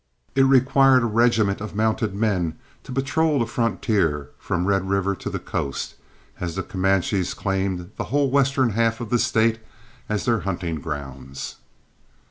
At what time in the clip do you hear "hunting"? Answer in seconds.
10.39-10.77